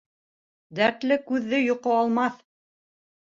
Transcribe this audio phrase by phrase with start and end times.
[0.79, 2.41] Дәртле күҙҙе йоҡо алмаҫ.